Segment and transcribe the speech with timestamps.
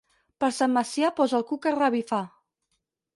[0.43, 2.23] Per Sant Macià posa el cuc a revifar.